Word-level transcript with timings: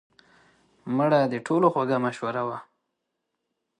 مړه 0.95 1.19
د 1.33 1.35
ټولو 1.47 1.67
خوږه 1.73 1.97
مشوره 2.05 2.43
وه 2.47 2.57